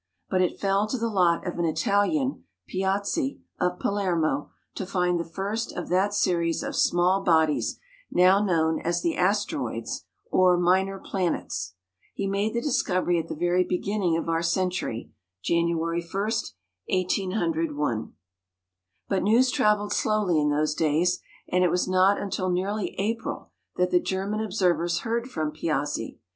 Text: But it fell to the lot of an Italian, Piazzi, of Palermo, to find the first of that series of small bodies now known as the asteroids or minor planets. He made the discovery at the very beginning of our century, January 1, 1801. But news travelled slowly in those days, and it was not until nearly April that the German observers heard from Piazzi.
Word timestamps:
But 0.31 0.41
it 0.41 0.59
fell 0.59 0.87
to 0.87 0.97
the 0.97 1.11
lot 1.11 1.45
of 1.45 1.59
an 1.59 1.65
Italian, 1.65 2.45
Piazzi, 2.67 3.39
of 3.59 3.77
Palermo, 3.77 4.49
to 4.73 4.87
find 4.87 5.19
the 5.19 5.23
first 5.23 5.73
of 5.77 5.89
that 5.89 6.11
series 6.15 6.63
of 6.63 6.75
small 6.75 7.21
bodies 7.23 7.77
now 8.09 8.43
known 8.43 8.79
as 8.79 9.03
the 9.03 9.15
asteroids 9.15 10.05
or 10.31 10.57
minor 10.57 10.97
planets. 10.97 11.75
He 12.15 12.25
made 12.25 12.55
the 12.55 12.61
discovery 12.61 13.19
at 13.19 13.27
the 13.27 13.35
very 13.35 13.63
beginning 13.63 14.17
of 14.17 14.27
our 14.27 14.41
century, 14.41 15.11
January 15.43 16.01
1, 16.01 16.09
1801. 16.87 18.13
But 19.07 19.21
news 19.21 19.51
travelled 19.51 19.93
slowly 19.93 20.39
in 20.39 20.49
those 20.49 20.73
days, 20.73 21.19
and 21.51 21.63
it 21.63 21.69
was 21.69 21.87
not 21.87 22.19
until 22.19 22.49
nearly 22.49 22.95
April 22.97 23.51
that 23.75 23.91
the 23.91 23.99
German 24.01 24.39
observers 24.41 25.01
heard 25.01 25.29
from 25.29 25.51
Piazzi. 25.51 26.17